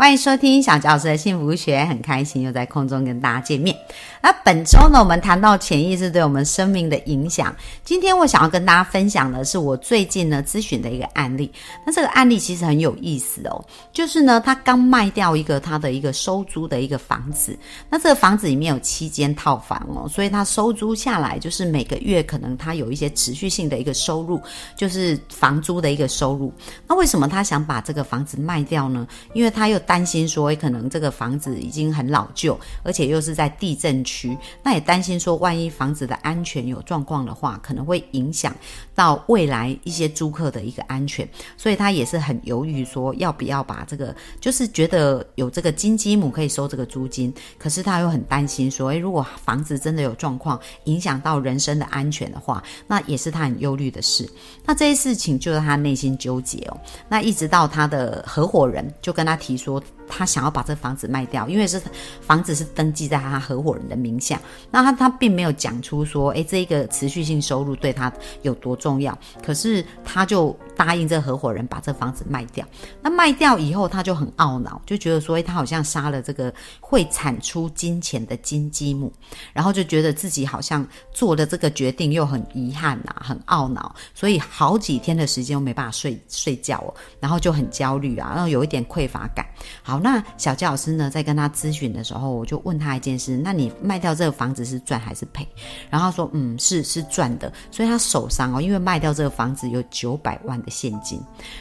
[0.00, 3.76] 欢迎收听小教师的幸福学，很开心又在空中跟大家见面。
[4.22, 7.54] 那本周呢，我们谈到潜意识对我们生命的影响。
[7.84, 11.52] 今天我想要跟大家分享的是我最近呢咨询的一个案例。
[11.84, 13.62] 那这个案例其实很有意思哦，
[13.92, 17.54] 就是呢，他刚卖掉一个他的一个收租的一个房子。
[17.90, 24.40] 那这个房子里面有七间套房哦，所以他收租下来就是每个月可能他有一些持续性的一个收入，
[24.74, 26.50] 就是房租的一个收入。
[26.88, 29.06] 那为什么他想把这个房子卖掉呢？
[29.34, 38.54] 因为他又担心说，可能这个房子已经很老旧，而且又是在地震区，那也担心说，万一房子的安全有状况的话，可能会影响
[38.94, 54.30] 到未来一些租客的一个安全，所以他也是很犹豫，说要不要把这个，就是觉得有这个金鸡母可以收这个租金，可是他又很担心说，诶，如果房子真的有状况，影响到人身的安全的话，那也是他很忧虑的事。
[54.64, 56.80] 那这些事情就是他内心纠结哦。
[57.08, 59.79] 那一直到他的合伙人就跟他提说。
[59.80, 61.80] what 他想要把这房子卖掉，因为是
[62.20, 64.38] 房子是登记在他合伙人的名下。
[64.70, 69.16] 那他他并没有讲出说，诶，这一个持续性收入对他有多重要。
[69.42, 72.66] 可是他就答应这合伙人把这房子卖掉。
[73.00, 79.12] 那卖掉以后，他就很懊恼，就觉得说，诶，他好像杀了这个会产出金钱的金鸡母，
[79.52, 89.46] 然后就觉得自己好像做了这个决定又很遗憾呐，很懊恼，所以好几天的时间都没办法睡睡觉哦，然后就很焦虑啊，然后有一点匮乏感。
[89.82, 89.99] 好。
[90.00, 95.46] 那小教老师呢，在跟他咨询的时候，我就问他一件事：那你卖掉这个房子是赚还是赔？
[95.88, 97.52] 然后他说：嗯，是是赚的。
[97.70, 101.20] 所以他手上哦，因为卖掉这个房子有九百万的现金，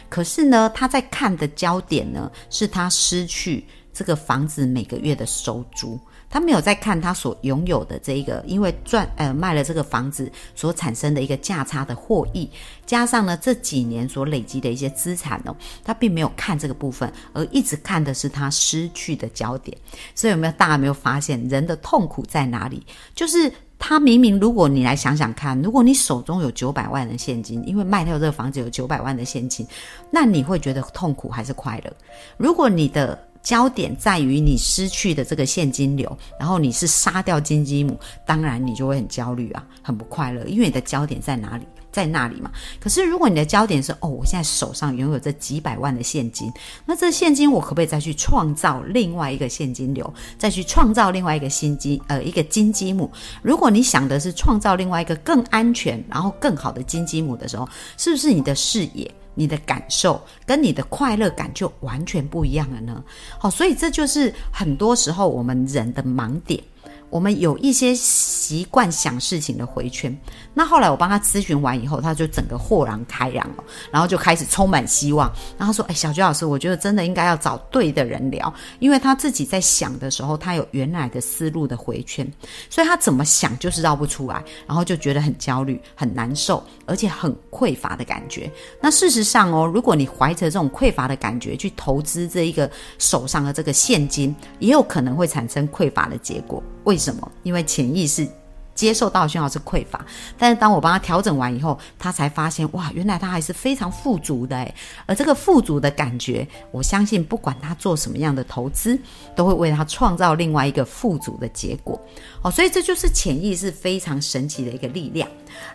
[0.09, 5.99] 可是呢，他在看的焦点呢，是他失去这个房子每个月的收租。
[6.29, 12.49] 他没有在看他所拥有的这一个，因为赚呃卖了这个房子所产生的一个价差的获益，
[12.85, 19.75] 加上呢这几年所累积的一些资产哦，他并没有看这个部分，而一直看的是他失去的焦点。
[20.13, 22.85] 所以有没有大家没有发现人的痛苦在哪里？
[23.15, 29.65] 就是他明明如果你来想想看，如果你手中有九百万的现金，因为卖掉这个房子有九百万的现金，
[30.11, 31.93] 那你会觉得痛苦还是快乐？
[32.37, 42.51] 如果你的焦点在于你失去的这个现金流，然后你是杀掉金鸡母，当然你就会很焦虑啊，很不快乐，因为你的焦点在哪里，在那里嘛。
[42.79, 46.51] 可是如果你的焦点是哦，我现在手上拥有这几百万的现金，
[46.85, 53.09] 那这现金我可不可以再去创造另外一个现金流，再去创造另外一个新金呃一个金鸡母？
[53.41, 57.67] 如果你想的是创造另外一个更安全然后更好的金鸡母的时候，
[57.97, 59.09] 是不是你的视野？
[59.33, 63.03] 你的感受跟你的快乐感就完全不一样了呢。
[63.37, 66.61] 好，所以这就是很多时候我们人的盲点。
[67.09, 70.15] 我们有一些习惯想事情的回圈，
[70.53, 75.31] 那后来我帮他咨询完以后，他就整个豁然开朗了，然后就开始充满希望。
[75.57, 82.31] 然后说：“哎，小菊老师，我觉得真的应该要找对的人聊，因为他自己在想的时候，他有原来的思路的回圈，
[82.69, 88.51] 所以他怎么想就是绕不出来，然后就觉得很焦虑、很难受，而且很匮乏的感觉。
[88.79, 97.31] 那事实上哦，如果你怀着这种匮乏的感觉去投资这一个手上的这个现金，也有可能会产生匮乏的结果。”为什么？
[97.43, 98.27] 因为潜意识
[98.75, 100.05] 接受到讯号是匮乏，
[100.37, 104.73] 但是当我帮他调整完以后，他才发现哇，原来他还是非常富足的诶
[105.05, 108.97] 而这个富足的感觉，我相信不管他做什么样的投资，
[109.35, 111.99] 都会为他创造另外一个富足的结果。
[112.41, 115.27] 哦，所以这就是潜意识非常神奇的一个力量。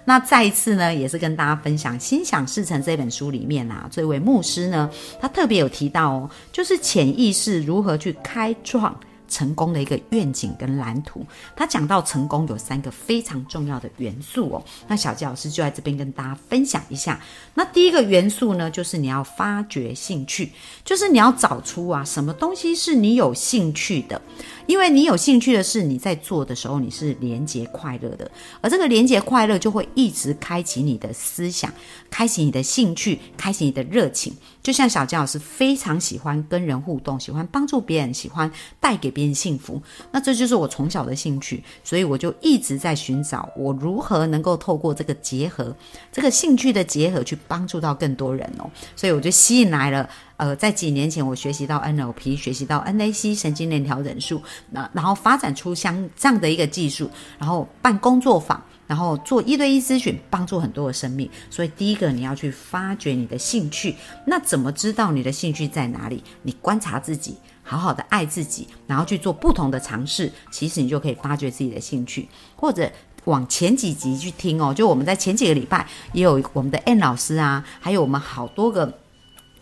[0.06, 4.88] 那再一次呢，也是跟大家分享《心想事成》这本书里面啊，这位牧师呢，
[5.20, 8.98] 他特别有提到哦，就是潜意识如何去开创。
[9.28, 11.24] 成功的一个愿景跟蓝图，
[11.56, 14.64] 他讲到成功有三个非常重要的元素哦。
[14.86, 17.20] 那小吉老师就在这边跟大家分享一下。
[17.54, 20.50] 那第一个元素呢，就是你要发掘兴趣，
[20.84, 24.20] 就是你要找出啊，什么东西是你有兴趣的。
[24.66, 28.30] 因为你有兴趣的事，你在做的时候你是连接快乐的，
[28.62, 31.70] 而这个连接快乐就会一直开启你的思想，
[32.10, 34.34] 开启你的兴趣，开启你的热情。
[34.64, 38.50] 就像小姜老师非常喜欢跟人互动，喜欢帮助别人，喜欢
[38.80, 39.80] 带给别人幸福，
[40.10, 45.76] 那这就是我从小的兴趣，所以我就一直在寻找我如何能够透过这个结合，
[46.10, 48.64] 这个兴趣的结合去帮助到更多人哦，
[48.96, 50.08] 所以我就吸引来了。
[50.36, 57.08] 呃，在几年前，我学习到 NLP，学习到 NAC 神经链调整术，那然后发展出像这样的一个技术，
[57.38, 61.28] 然后办工作坊，然后做一对一咨询，帮助很多的生命。
[61.50, 63.94] 所以第一个你要去发掘你的兴趣。
[64.26, 66.22] 那怎么知道你的兴趣在哪里？
[66.42, 72.28] 你观察自己，好好的爱自己，然后去做不同的尝试，其实你就可以发掘自己的兴趣。
[72.56, 72.90] 或者
[73.24, 78.98] 往前几集去听哦，就我们在前几个礼拜也有我们的 N 老师啊，还有我们好多个。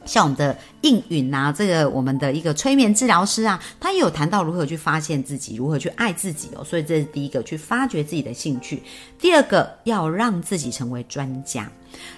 [0.04, 6.64] 像我们的应允啊，这个我们的一个催眠治疗师啊，他也有谈到如何去发现自己，如何去爱自己哦。
[6.64, 8.82] 所以这是第一个，去发掘自己的兴趣。
[9.18, 11.70] 第二个，要让自己成为专家，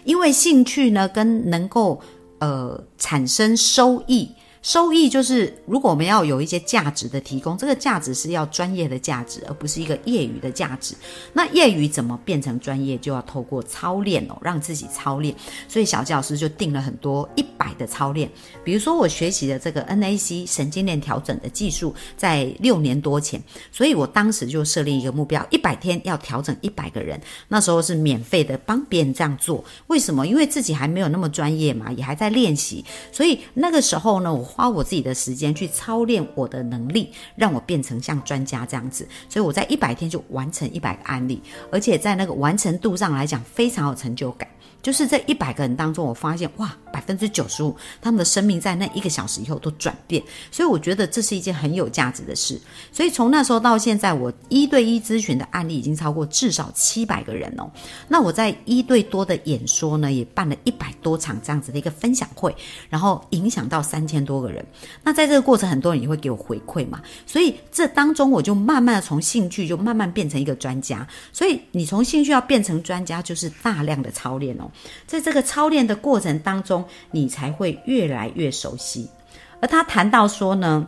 [0.04, 2.00] 因为兴趣呢，跟能够
[2.38, 4.30] 呃产生收益。
[4.64, 10.94] 收益就是，如果我们要有一些价值的提供，这个价值是要专业的价值，而不是一个业余的价值。
[11.34, 15.34] 那业余怎么变成专业，就要透过操练哦，让自己操练。
[15.68, 18.26] 所以小教师就定了很多一百的操练，
[18.64, 23.38] 比如说我学习的这个 NAC 神经链调整的技术，在六年多前，
[23.70, 27.20] 所以我当时就设立一个目标，一百天要调整一百个人。
[27.48, 29.62] 那时候是免费的，帮别人这样做。
[29.88, 30.26] 为什么？
[30.26, 32.82] 因为自己还没有那么专业嘛，也还在练习。
[33.12, 34.53] 所以那个时候呢，我。
[34.54, 39.06] 花我自己的时间去操练我的能力，让我变成像专家这样子。
[39.28, 41.42] 所以我在一百天就完成一百个案例，
[41.72, 44.48] 而且在那个完成度上来讲非常有成就感。
[44.80, 52.60] 就是这一百个人当中，我发现哇，百分之九十五他们的生命在那一个小时以后都转变，所以我觉得这是一件很有价值的事。
[52.92, 57.70] 所以从那时候到现在，我一对一咨询的案例已经超过至少七百个人哦。
[58.08, 62.54] 那我在一对多的演说呢，也办了一百多场这样子的一个分享会，
[62.90, 64.64] 然后影响到三千多个人。
[65.02, 71.06] 那在这个过程，很多人也会给我回馈嘛，所以这当中我就慢慢的从兴趣就慢慢变成一个专家。
[71.32, 74.70] 所以你从兴趣要变成专家，就是大量的操练哦。
[75.06, 79.08] 在这个操练的过程当中，你才会越来越熟悉。
[79.60, 80.86] 而他谈到说呢，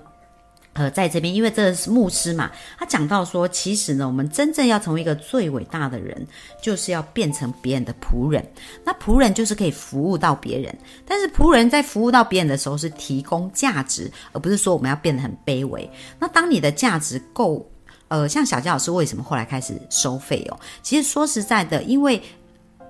[0.77, 6.27] 呃，在这边，因为这是牧师嘛，他讲到说，其实呢，我们真正要成为一个最伟大的人，
[6.63, 8.47] 就是要变成别人的仆人。
[8.85, 15.91] 那仆人就是可以服务到别人，但是仆人在服务到别人的时候是提供价值，而不是说我们要变得很卑微。
[16.19, 17.67] 那当你的价值够，
[18.09, 20.61] 呃，像小佳老师为什么后来开始收费哦？
[20.83, 22.23] 其实说实在的，因为。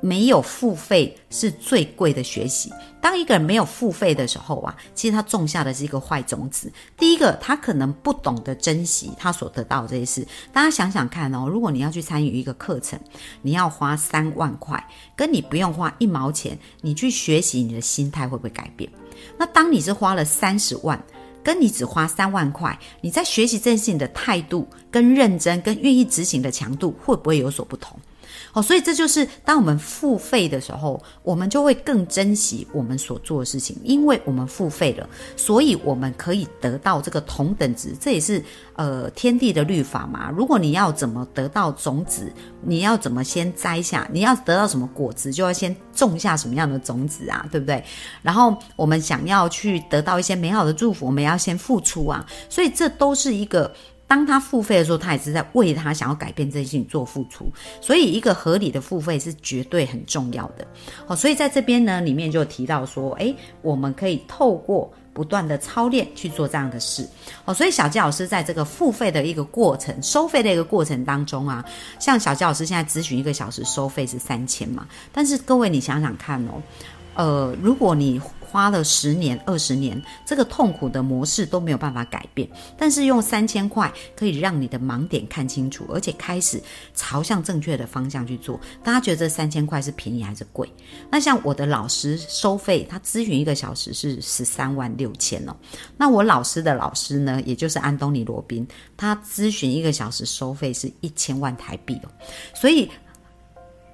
[0.00, 2.72] 没有付费是最贵的学习。
[3.00, 6.72] 当一个人没有付费的时候啊，其实他种下的是一个坏种子。
[6.98, 10.26] 第一个，他可能不懂得珍惜他所得到的这些事。
[10.52, 12.98] 大家想想看哦，如果你要去参与一个课程，
[13.42, 14.84] 你要花三万块，
[15.14, 18.90] 跟你不用花一毛钱，你去学习，你的心态会不会改变？
[19.38, 21.00] 那当你是花了三十万，
[21.44, 27.96] 跟你只花三万块，你在学习这件事情的态度、跟认真、跟愿意执行的强度，会不会有所不同？
[28.52, 37.94] 哦，所以这就是当我们付费的时候，我们就会更珍惜我们所做的事情，因为我们付费了，所以我们可以得到这个同等值。
[38.00, 38.42] 这也是
[38.74, 40.30] 呃天地的律法嘛。
[40.30, 47.82] 如果你要怎么得到种子，你要怎么先摘下，你要得到什么果子，就要先种下什么样的种子啊，对不对？
[48.22, 52.24] 然后我们想要去得到一些美好的祝福，我们要先付出啊。
[52.48, 53.72] 所以这都是一个。
[54.08, 57.46] 当他付费的时候，他也是在为他想要改变这件事情做付出，
[57.80, 60.66] 所以一个合理的付费是绝对很重要的。
[61.06, 67.08] 好，所以在这边呢，里面就提到说，诶，我们可以透过不断的操练去做这样的事。
[67.44, 71.64] 哦，所以小纪老师在这个付费的一个过程、收费的一个过程当中啊，
[71.98, 76.62] 像小纪老师现在咨询一个小时收费是三千嘛，但是各位你想想看哦，
[77.14, 78.20] 呃，如果你
[78.50, 82.48] 花了十年、二十年，这个痛苦的模式都没有办法改变。
[82.78, 86.62] 但是用三千块可以让你的盲点看清楚，而且开始
[86.94, 88.60] 朝向正确的方向去做。
[88.82, 90.70] 大家觉得这三千块是便宜还是贵？
[91.10, 95.56] 那像我的老师收费，他咨询一个小时是十三万六千哦。
[95.96, 98.66] 那我老师的老师呢，也就是安东尼罗宾，
[98.96, 102.08] 他咨询一个小时收费是一千万台币哦。
[102.54, 102.88] 所以。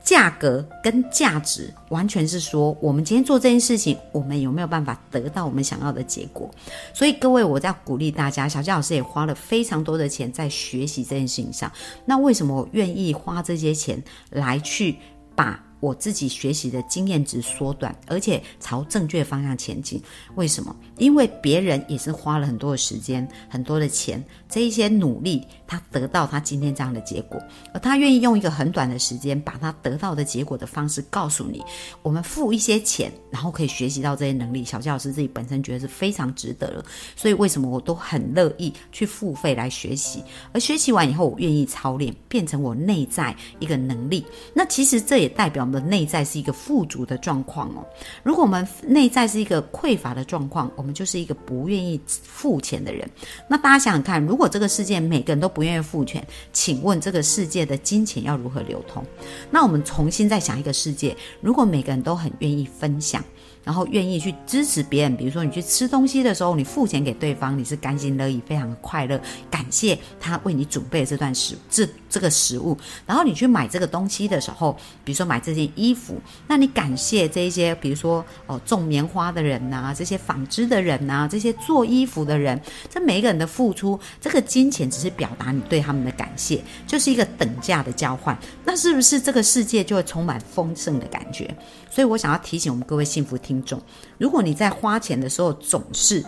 [0.02, 6.50] 价格跟价值完全是说，我们今天做这件事情，我们有没有办法得到我们想要的结果？
[6.92, 11.70] 所以各位，我在鼓励大家，小佳老师也花了非常多的钱在学习这件事情上。
[12.04, 14.96] 那为什么我愿意花这些钱来去
[15.34, 15.62] 把？
[15.82, 20.00] 我自己学习的经验值缩短，而且朝正确方向前进。
[20.36, 20.74] 为什么？
[20.96, 27.42] 因为别人也是花了很多的时间、很多的钱，这一些努力，他得到他今天这样的结果，
[27.74, 31.60] 而他愿意用一个很短的时间，把他得到的结果的方式告诉你。
[32.00, 34.64] 我们付一些钱，然后可以学习到这些能力。
[34.64, 36.84] 小教老师自己本身觉得是非常值得了，
[37.16, 40.22] 所以为什么我都很乐意去付费来学习？
[40.52, 44.24] 而学习完以后，我愿意操练，变成我内在一个能力。
[44.54, 45.68] 那其实这也代表。
[45.72, 47.84] 的内在是一个富足的状况哦。
[48.22, 53.08] 如果我们内在是一个匮乏的状况，我们就是一个不愿意付钱的人。
[53.48, 59.04] 那大家想想看，如果这个世界每个人都不愿意付钱，请问这个世界的金钱要如何流通？
[59.50, 63.24] 那我们重新再想一个世界，如果每个人都很愿意分享。
[63.64, 72.76] 然后愿意去支持别人，比如说你去吃东西的时候，你付钱给对方，你是甘心乐意，非常的快乐，感谢他为你准备这段食这这个食物。
[73.06, 88.36] 然后你去买这个东西的时候，比如说买这件衣服，那你感谢这一些，比如说哦种棉花的人呐，这些纺织的人呐，这些做衣服的人，这每一个人的付出，这个金钱只是表达你对他们的感谢，就是一个等价的交换。
[88.64, 91.48] 那是不是这个世界就会充满丰盛的感觉？
[91.88, 93.51] 所以我想要提醒我们各位幸福听。
[93.52, 93.78] 听众，
[94.16, 96.24] 如果你在花钱的时候总是，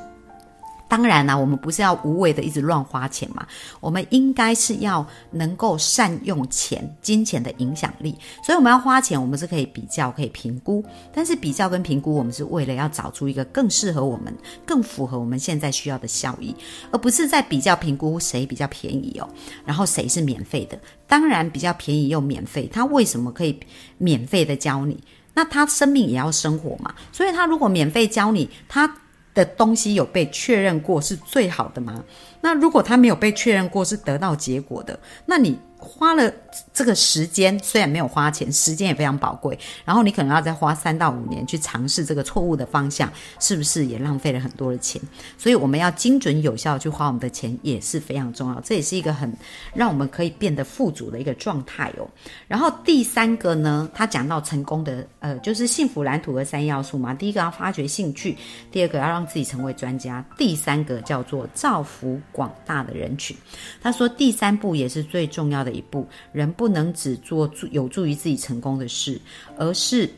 [0.86, 3.46] 当然啦，我们不是要无谓的一直乱花钱嘛，
[3.80, 8.14] 我们应该是要能够善用钱、金钱的影响力。
[8.44, 14.32] 所以我们要花钱，我们是可以比较、可以评估，但是比较跟评估，我们是为了要找出一个更适合我们、
[14.66, 16.54] 更符合我们现在需要的效益，
[16.92, 19.28] 而不是在比较评估谁比较便宜哦，
[19.64, 20.78] 然后谁是免费的。
[21.08, 23.58] 当然，比较便宜又免费，他为什么可以
[23.98, 25.02] 免费的教你？
[25.34, 28.96] 那他生命也要生活嘛，所以他如果免费教你，他
[29.34, 32.02] 的东西有被确认过是最好的吗？
[32.40, 35.58] 那如果他没有被确认过是得到结果的，那你？
[35.84, 36.32] 花了
[36.72, 39.56] 这个时间，虽然没有花钱，时间也非常宝贵。
[39.84, 45.00] 然后你可能要再花三到五年去尝试这个错误的方向，是不是也浪费了很多的钱？
[45.36, 48.58] 所以我们要精准有效去花我们的钱也是非常重要。
[48.62, 49.30] 这也是一个很
[49.74, 52.08] 让我们可以变得富足的一个状态哦。
[52.48, 57.12] 然后第三个呢，他讲到成功的呃，就是幸福蓝图的三要素嘛。
[57.12, 58.34] 第一个要发掘兴趣，
[58.72, 63.36] 第二个要让自己成为专家，第三个叫做造福广大的人群。
[63.82, 65.73] 他说第三步也是最重要的。
[65.74, 69.20] 一步，人不能只做有助于自己成功的事，
[69.58, 70.08] 而是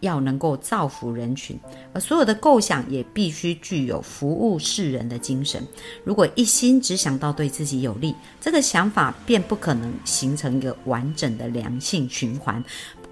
[0.00, 1.58] 要能够造福人群。
[1.94, 5.66] 而所有的构想也必须具有服务世人的精神。
[6.04, 12.62] 如果一心只想到对自己有利，这个想法便不可能形成一个完整的良性循环。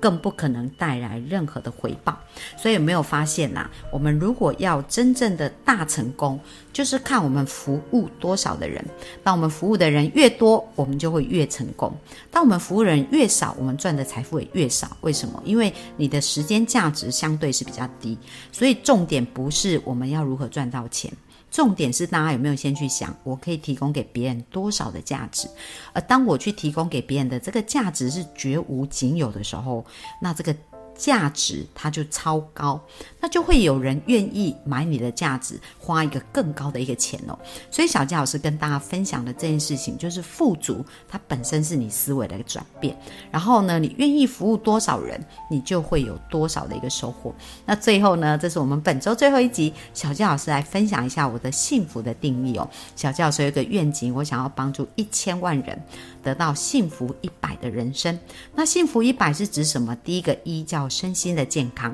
[0.00, 2.18] 更不可能带来任何的回报，
[2.56, 3.66] 所以没有发现呐？
[3.90, 6.38] 我们如果要真正的大成功，
[6.72, 8.84] 就是看我们服务多少的人。
[9.22, 11.90] 当我们服务的人越多，我们就会越成功；
[12.30, 14.96] 当我们服务人越少，我们赚的财富也越少。
[15.00, 15.42] 为什么？
[15.44, 18.18] 因为你的时间价值相对是比较低。
[18.52, 21.12] 所以重点不是我们要如何赚到钱。
[21.54, 25.48] 重点是大家有没有先去想，我可以提供给别人多少的价值？
[25.92, 29.86] 而当我去提供给别人的这个价值是绝无仅有的时候，
[30.20, 30.52] 那这个。
[30.96, 32.80] 价值它就超高，
[33.20, 37.38] 那就会有人愿意买你的价值，花一个更高的一个钱哦。
[37.70, 42.96] 所以小佳老师跟大家分享的这件事情，就是富足它本身是你思维的一个转变。
[43.30, 45.20] 然后呢，你愿意服务多少人，
[45.50, 47.34] 你就会有多少的一个收获。
[47.66, 52.68] 那最后呢，这是我们本周最后一集，小佳老师来分享一下我的幸福的定义哦。
[52.94, 55.82] 小佳老师有一个愿景，我想要帮助一千万人
[56.24, 58.18] 得到幸福一百的人生。
[58.54, 59.94] 那幸福一百是指什么？
[59.96, 60.88] 第一个一叫。
[60.94, 61.92] 身心的健康，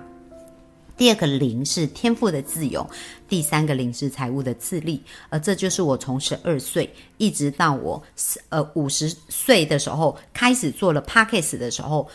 [0.95, 2.87] 第二个零是天赋的自由，
[3.27, 8.03] 第三个零是财务的自立，而这就是我从十二岁一直到我
[8.51, 12.07] 呃五十岁的时候开始做了 p a c k a s e 的时候，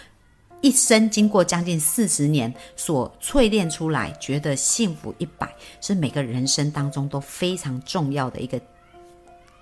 [0.62, 8.62] 一生经过将近四十年所淬炼出来，觉得幸福一百是每个人生当中都非常重要的一个。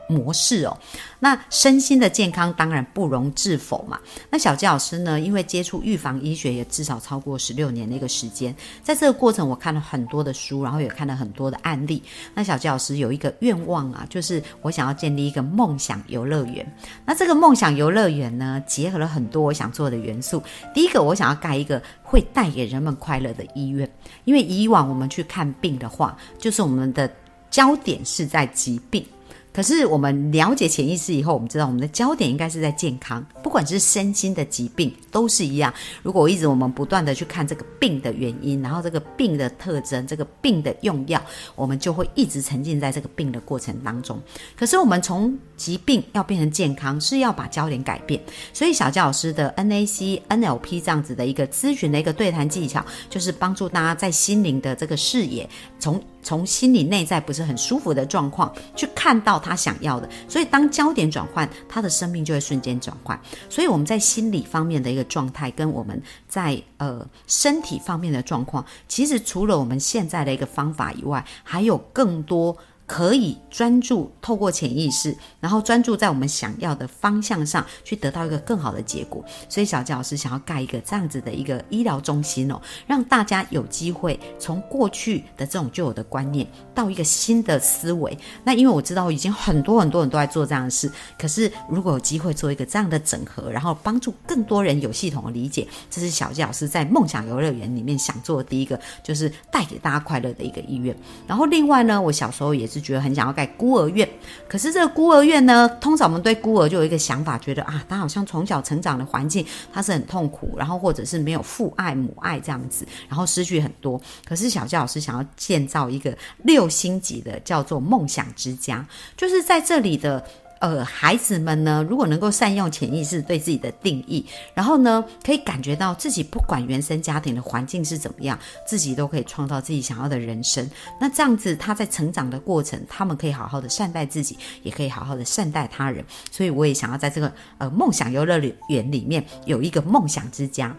[0.08, 0.78] 模式哦，
[1.20, 4.00] 那身心的健康当然不容置否嘛。
[4.30, 12.04] 那小吉老师呢，因为接触预防医学也至少超过十六年的一个时间，在这个过程我看了很多的书，然后也看了很多的案例。
[12.34, 16.66] 那小吉老师有一个愿望啊，就是我想要建立一个梦想游乐园。
[17.06, 20.44] 那这个梦想游乐园呢，结合了很多我想做的元素。
[20.74, 23.90] 第一个，我想要盖一个会带给人们快乐的医院，
[24.26, 27.10] 因为以往我们去看病的话，就是我们的
[27.50, 29.06] 焦点是在疾病。
[29.54, 35.72] 可是我们了解潜意识以后，我们知道我们的焦点应该是在健康，不管是身心的疾病都是一样。
[36.02, 41.22] 如果一直我们不断的去看这个病的原因，然后这个病的特征，这个病的用药，
[41.56, 44.20] 我们就会一直沉浸在这个病的过程当中。
[44.58, 48.20] 可是我们从疾病要变成健康，是要把焦点改变。
[48.54, 55.48] 所以小教老师的 NAC、NLP 这样子的一个咨询的一个对谈技巧，就是帮助大家在心灵的这个视野
[55.80, 56.02] 从。
[56.26, 63.20] 从心理内在不是很舒服的状况，去看到他想要的，所以当焦点转换，他的生命就会瞬间转换。
[63.50, 72.58] 所以我们在心理方面的一个状态，跟我们在呃身体方面的状况，其实除了我们现在的一个方法以外，还有更多。
[72.94, 79.26] 可以专注透过潜意识，然后专注在我们想要的方向上去得到一个更好的结果。
[79.50, 88.16] 所以小杰老师想要盖一个这样子的一个医疗中心哦，让大家有机会从过去的这种旧有的观念到一个新的思维。
[88.44, 100.96] 那因为我知道已经很多很多人都在做这样的事，可是如果有机会做一个这样的整合，然后帮助更多人有系统的理解，这是小杰老师在梦想游乐园里面想做的第一个，就是带给大家快乐的一个意愿。
[101.26, 104.08] 然后另外呢，我小时候也是觉得很想要盖孤儿院，
[104.48, 114.00] 可是这个孤儿院呢，通常我们对孤儿就有一个想法，觉得啊，他好像从小成长的环境他是很痛苦，然后或者是没有父爱母爱这样子，然后失去很多。
[114.26, 118.86] 可是小教老师想要建造一个六星级的，叫做梦想之家，
[119.18, 120.24] 就是在这里的。
[120.64, 130.66] 呃，孩子们呢，如果能够善用潜意识对自己的定义，然后呢，可以感觉到自己不管原生家庭的环境是怎么样，自己都可以创造自己想要的人生。
[131.02, 136.02] 那这样子，他在成长的过程，他们可以好好的善待自己，也可以好好的善待他人。
[136.32, 138.38] 所以，我也想要在这个呃梦想游乐
[138.70, 140.74] 园里面有一个梦想之家。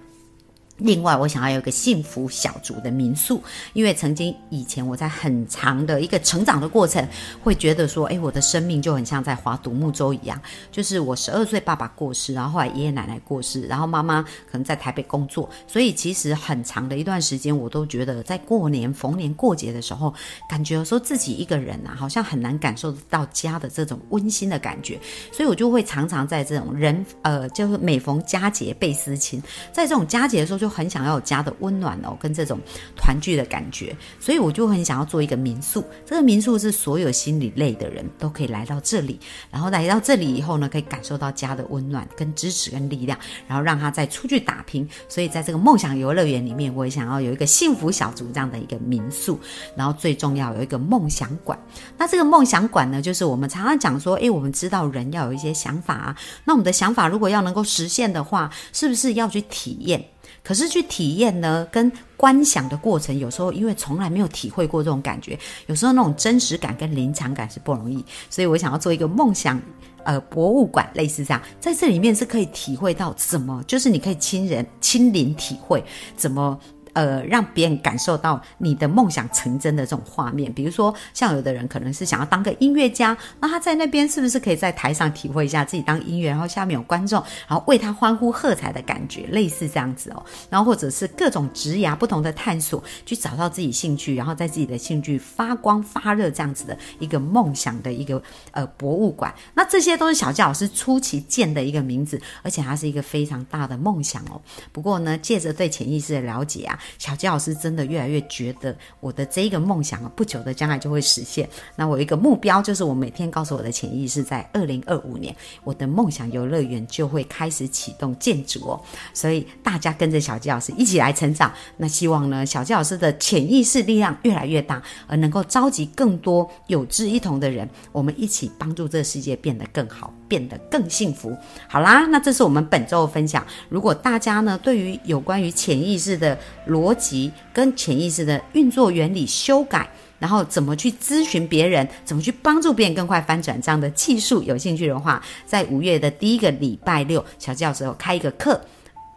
[0.78, 3.40] 另外，我想要有一个幸福小组的民宿，
[3.74, 7.06] 因为曾经以前我在很长的一个成长的过程，
[7.44, 10.40] 会觉得说，哎，我的生命就很像在划独木舟一样，
[10.72, 20.12] 就是我十二岁爸爸过世，然后后来爷爷奶奶过世，然后妈妈可能在台北工作，所以其实很长的一段时间，我都觉得在过年逢年过节的时候，
[20.48, 24.98] 感觉说自己一个人啊，好像很难感受到家的这种温馨的感觉，
[25.30, 29.40] 所以我就会常常在这种人呃，就是每逢佳节倍思亲，
[29.72, 30.63] 在这种佳节的时候。
[30.64, 32.58] 就很想要有家的温暖哦，跟这种
[32.96, 35.84] 团聚的感觉，所以我就很想要做一个民宿。
[36.06, 44.88] 这个民宿是所有心理类的人都可以来到这里，然后来到这里以后呢，可以感受到家的温暖、跟支持、跟力量，然后让他再出去打拼。
[45.06, 49.38] 所以在这个梦想游乐园里面，我也想要有一个幸福小组这样的一个民宿，
[49.76, 51.58] 然后最重要有一个梦想馆。
[51.98, 56.16] 那这个梦想馆呢，就是我们常常讲说，诶，我们知道人要有一些想法啊，
[56.46, 60.02] 那我们的想法如果要能够实现的话，是不是要去体验？
[60.44, 65.36] 可是去体验呢，跟观想的过程，有时候因为从来没有体会过这种感觉，
[65.66, 68.04] 有时候那种真实感跟临场感是不容易。
[68.28, 69.60] 所以我想要做一个梦想，
[70.04, 75.82] 呃，博物馆类似这样，在这里面是可以体会到怎么，就是你可以亲人亲临体会
[76.16, 76.60] 怎么。
[76.94, 90.24] 呃，让别人感受到你的梦想成真的这种画面，比如说像有的人可能是想要当个音乐家，那他在那边是不是可以在台上体会一下自己当音乐，然后下面有观众，然后为他欢呼喝彩的感觉，类似这样子哦。
[90.48, 99.34] 然后或者是各种职涯不同的探索，去找到自己兴趣，然后在自己的兴趣发光发热这样子的一个梦想的一个呃博物馆。
[99.52, 104.40] 那这些都是小教老师出奇建的一个名字，而且它是一个非常大的梦想哦。
[104.70, 106.78] 不过呢，借着对潜意识的了解啊。
[106.98, 111.48] 小吉老师真的越来越觉得我的这一个梦想啊，不久的将来就会实现。
[111.76, 118.80] 那我一个目标就是，我每天告诉我的潜意识，在二零二五年，我的梦想游乐园就会开始启动建筑哦。
[119.12, 121.52] 所以大家跟着小吉老师一起来成长。
[121.76, 131.36] 那希望呢，小吉老师的潜意识力量越来越大，而能够召集更多有志一同的人，我们一起帮助这个世界变得更好，变得更幸福。
[131.68, 133.44] 好啦，那这是我们本周的分享。
[133.68, 136.38] 如果大家呢，对于有关于潜意识的
[136.74, 148.60] 逻辑，跟潜意识的运作原理修改，然后怎么去咨询别人，怎么去帮助别人更快翻转这样的技术，有兴趣的话，在五月的第一个礼拜六，小教授开一个课，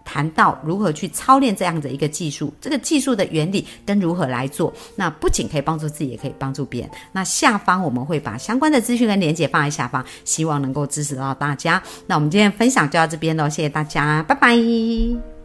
[0.06, 6.90] 谈到如何去操练这样的一个技术，这个技术的原理跟如何来做，那不仅可以帮助自己，也可以帮助别人。
[7.12, 11.82] 那下方我们会把相关的资讯跟连接放在下方，希望能够支持到大家。
[12.06, 15.37] 那我们今天分享就到这边喽，谢谢大家，拜拜。